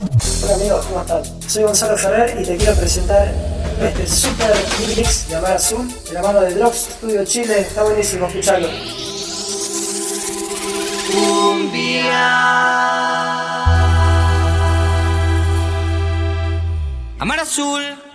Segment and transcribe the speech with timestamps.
[0.00, 1.22] Hola amigos, ¿cómo están?
[1.48, 3.32] Soy Gonzalo Ferrer y te quiero presentar
[3.80, 4.52] este super
[4.96, 7.60] mix de Amar Azul de la mano de Drops Studio Chile.
[7.60, 8.68] Está buenísimo, escuchalo.
[17.20, 18.13] Amar Azul.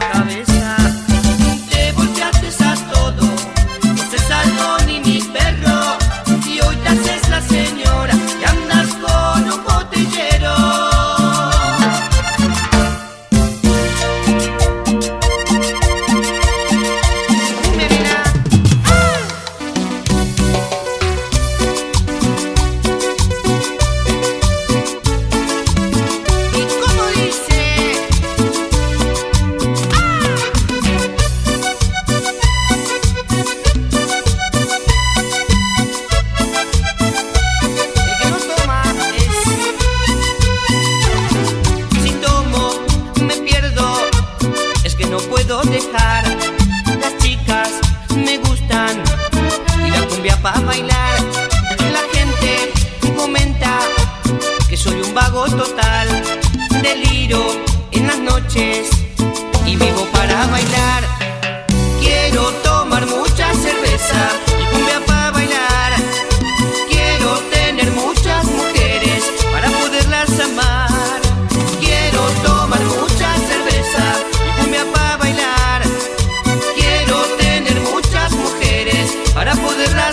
[0.00, 0.37] Andabas de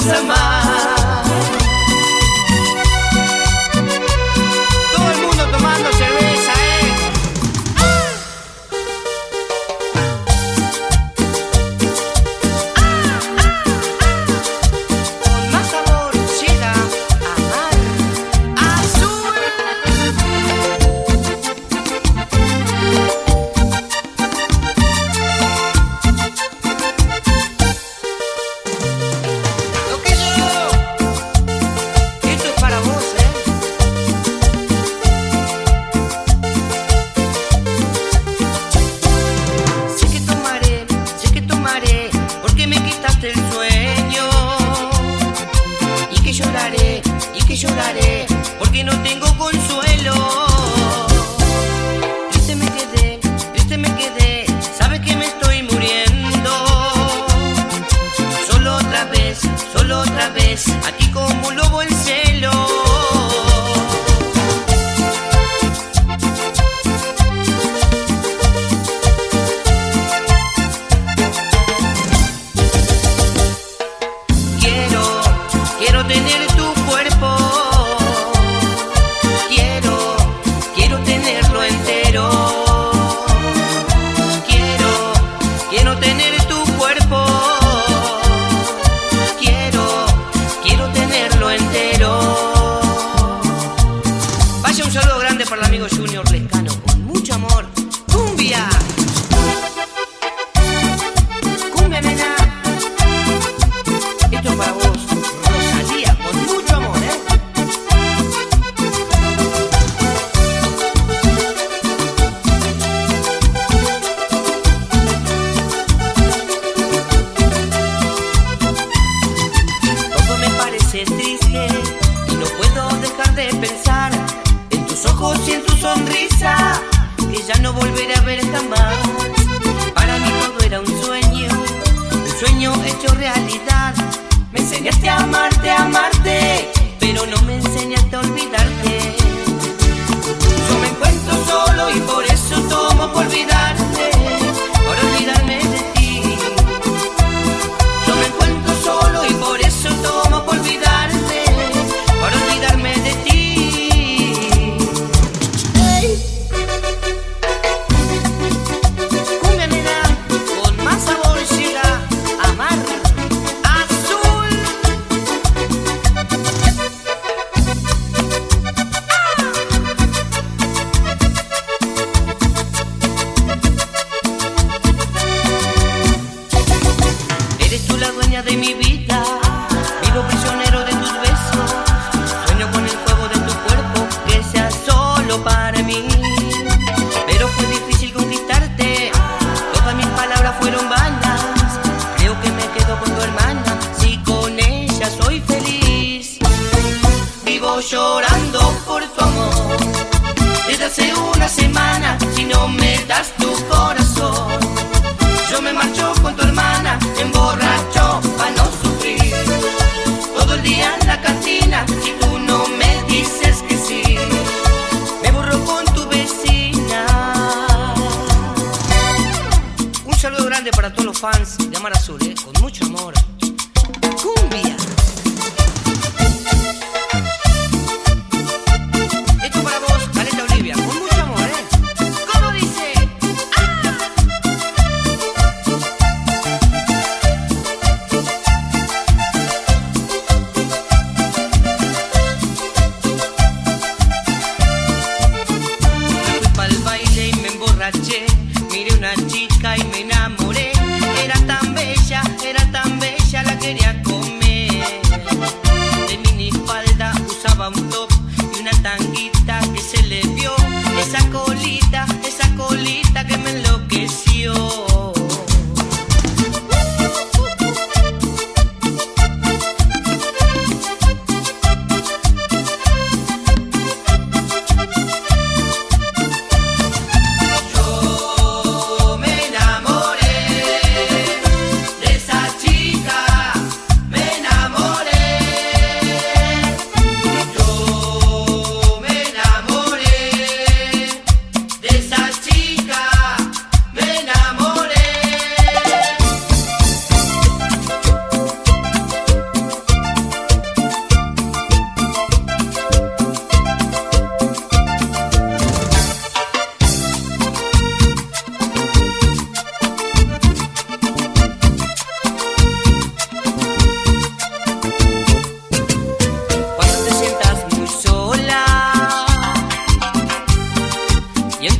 [0.06, 0.55] poderlas amar.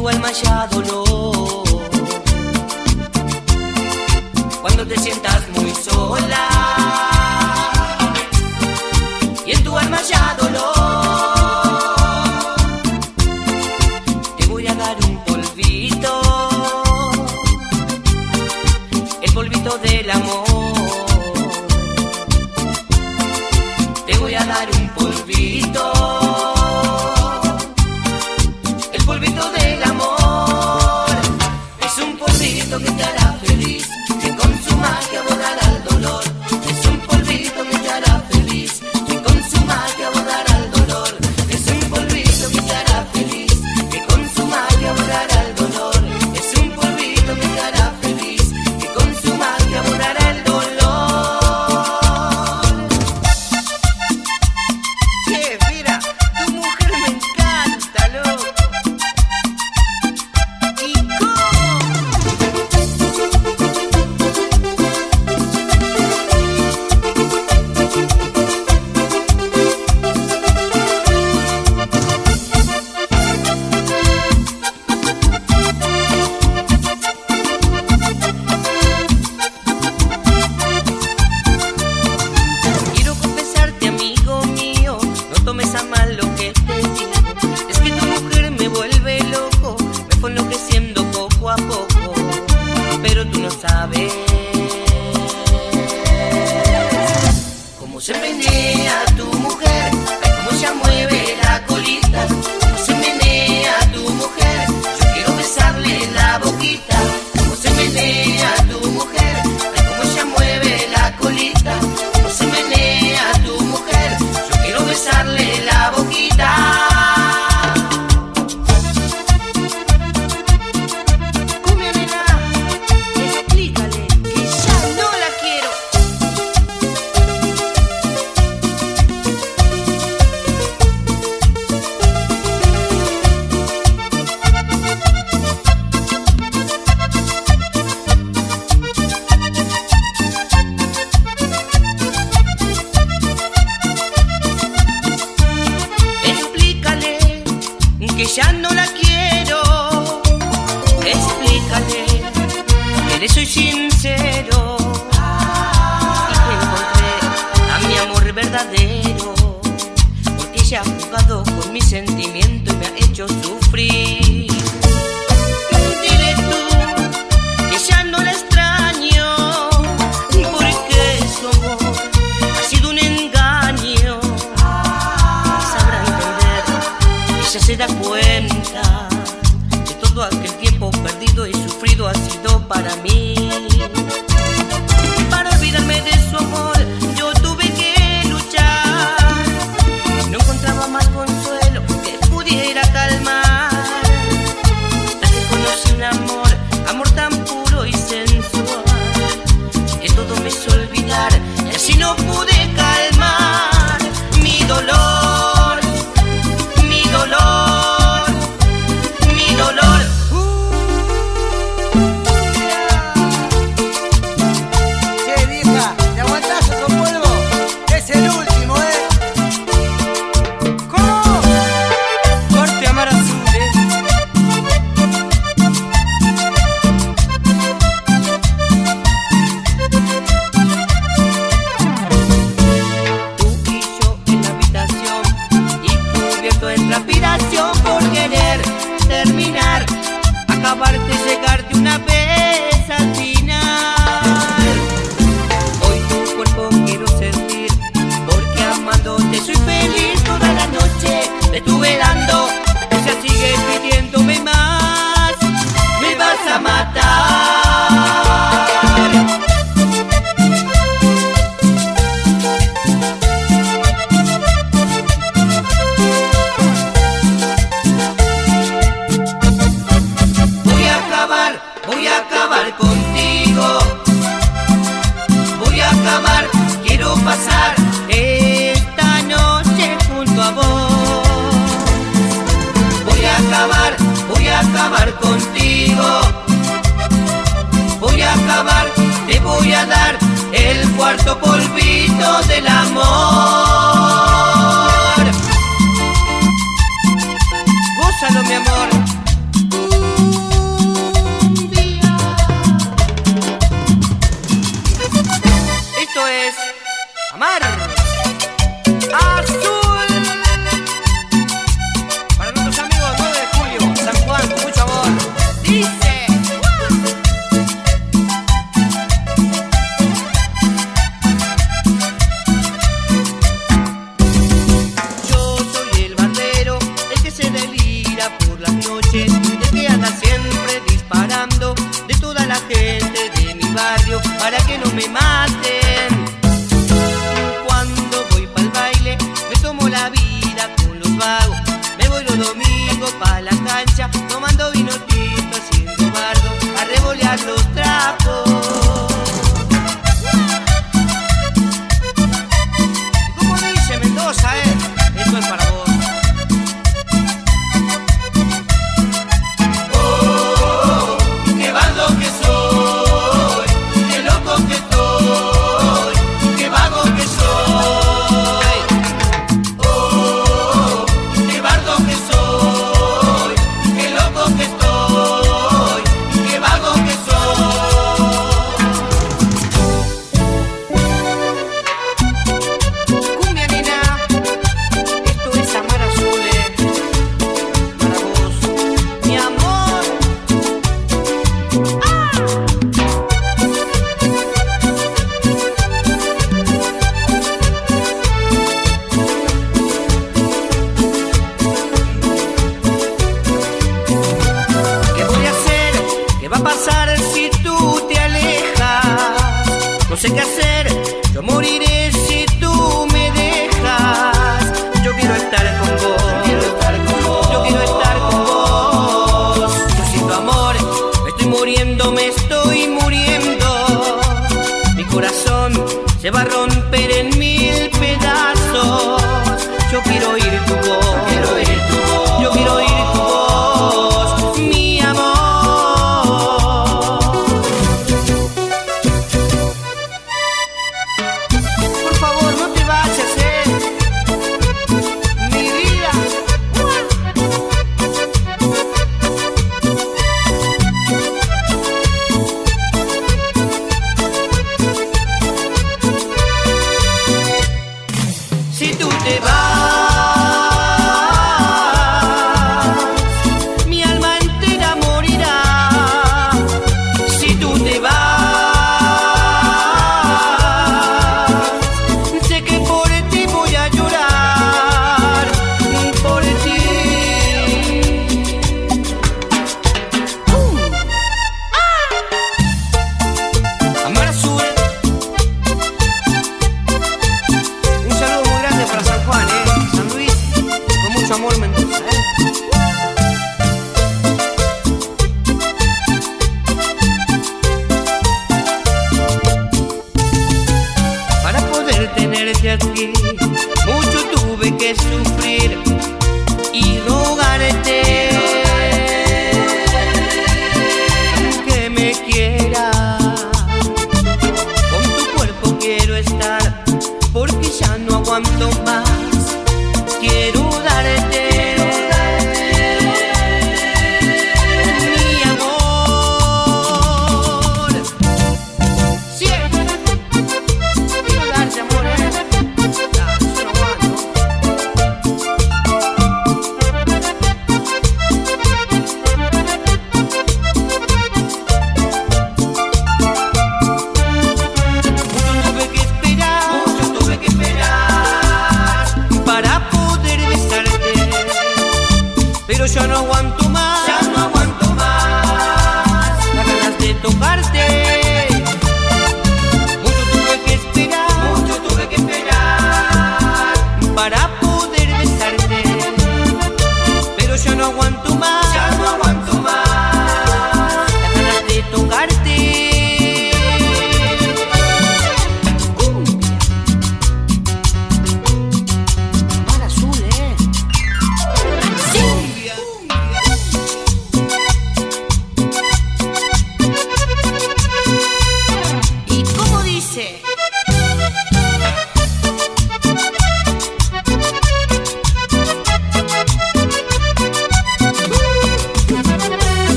[0.00, 0.30] tu alma
[0.70, 1.64] dolor.
[4.62, 6.79] Cuando te sientas muy sola.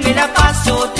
[0.00, 0.97] me la paso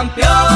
[0.00, 0.49] campeón.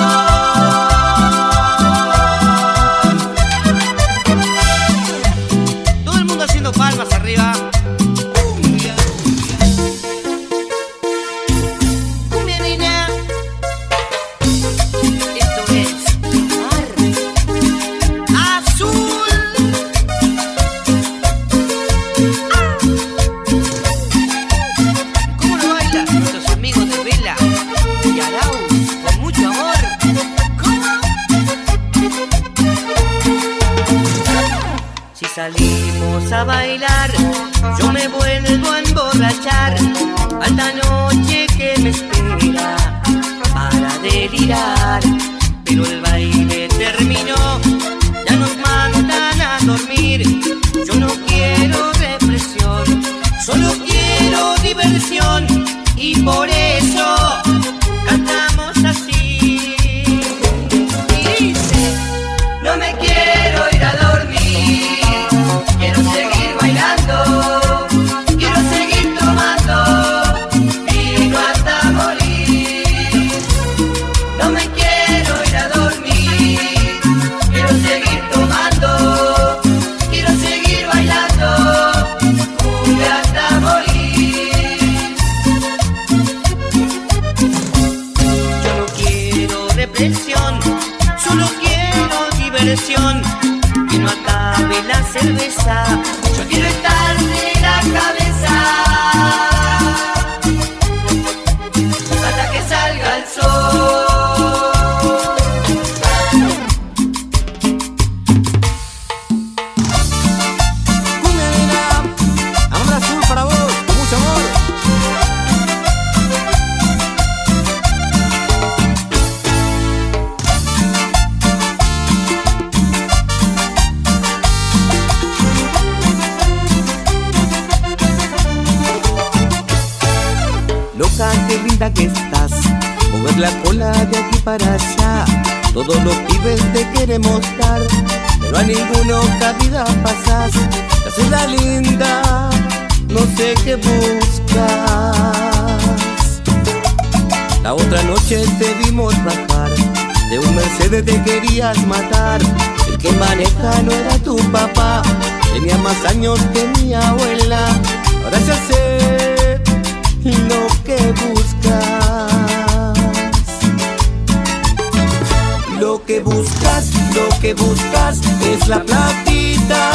[167.45, 169.91] Lo que buscas es la platita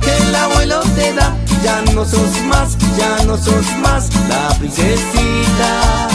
[0.00, 1.32] que el abuelo te da.
[1.62, 6.08] Ya no sos más, ya no sos más la princesita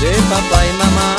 [0.00, 1.16] de papá y mamá.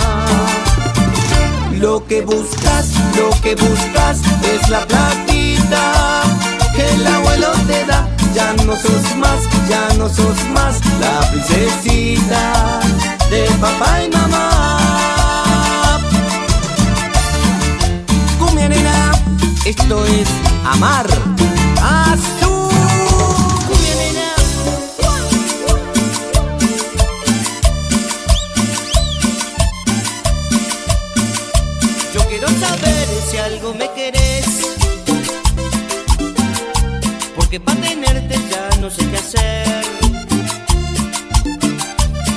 [1.77, 4.19] Lo que buscas, lo que buscas
[4.53, 6.21] es la platita
[6.73, 8.08] que el abuelo te da.
[8.34, 12.79] Ya no sos más, ya no sos más la princesita
[13.29, 14.85] de papá y mamá.
[19.65, 20.28] Esto es
[20.63, 21.08] amar
[21.82, 22.69] azul.
[32.13, 34.45] Yo quiero saber si algo me querés.
[37.36, 39.86] Porque para tenerte ya no sé qué hacer.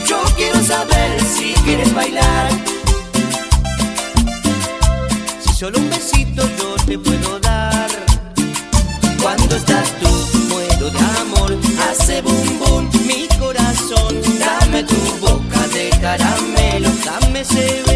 [0.08, 2.48] Yo quiero saber si quieres bailar.
[5.44, 6.17] Si solo un besito
[6.88, 7.90] te puedo dar.
[9.22, 10.08] Cuando estás tú,
[10.48, 14.14] muero de amor, hace bum bum mi corazón.
[14.38, 17.87] Dame tu boca de caramelo, dame ese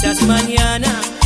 [0.00, 1.19] Quizás mañana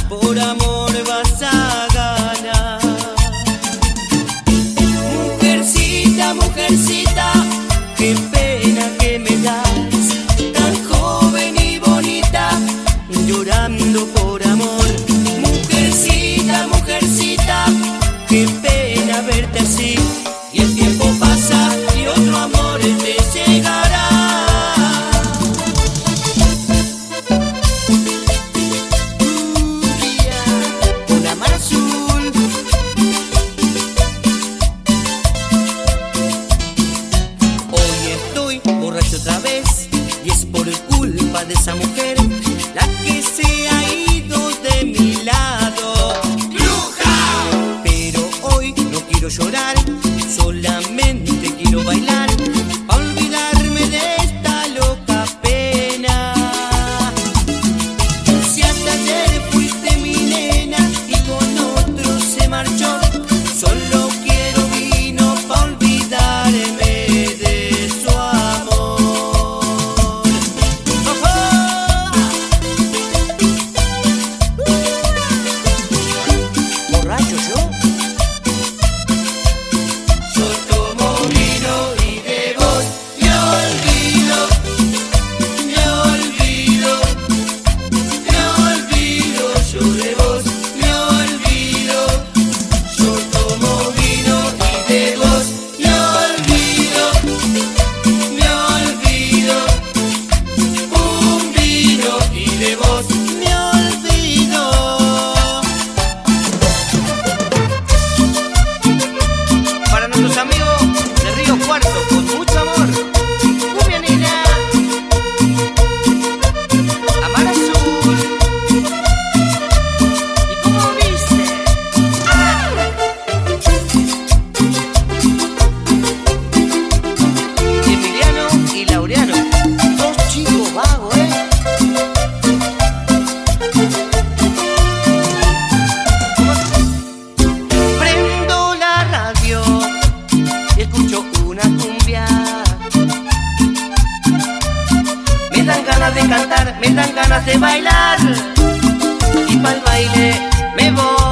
[149.85, 150.32] baile
[150.76, 151.24] me voy.